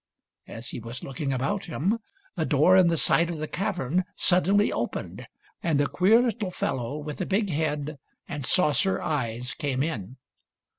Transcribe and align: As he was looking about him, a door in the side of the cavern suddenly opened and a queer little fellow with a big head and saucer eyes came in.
As 0.47 0.69
he 0.71 0.79
was 0.79 1.03
looking 1.03 1.31
about 1.31 1.65
him, 1.65 1.99
a 2.35 2.43
door 2.43 2.75
in 2.75 2.87
the 2.87 2.97
side 2.97 3.29
of 3.29 3.37
the 3.37 3.47
cavern 3.47 4.03
suddenly 4.15 4.73
opened 4.73 5.27
and 5.61 5.79
a 5.79 5.85
queer 5.87 6.23
little 6.23 6.49
fellow 6.49 6.97
with 6.97 7.21
a 7.21 7.25
big 7.27 7.51
head 7.51 7.99
and 8.27 8.43
saucer 8.43 8.99
eyes 8.99 9.53
came 9.53 9.83
in. 9.83 10.17